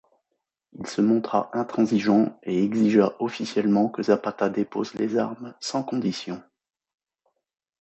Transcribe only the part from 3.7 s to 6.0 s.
que Zapata dépose les armes sans